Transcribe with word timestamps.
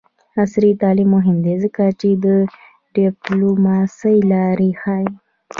عصري 0.41 0.71
تعلیم 0.81 1.09
مهم 1.15 1.37
دی 1.45 1.55
ځکه 1.63 1.83
چې 1.99 2.09
د 2.25 2.27
ډیپلوماسۍ 2.95 4.17
لارې 4.31 4.71
ښيي. 4.81 5.07